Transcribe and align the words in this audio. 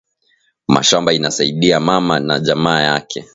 Mashamba 0.67 1.13
ina 1.13 1.31
saidiya 1.31 1.79
mama 1.79 2.19
na 2.19 2.39
jamaa 2.39 2.79
yake 2.81 3.25